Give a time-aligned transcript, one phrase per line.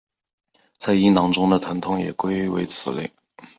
[0.79, 3.13] 在阴囊中的疼痛也归为此类。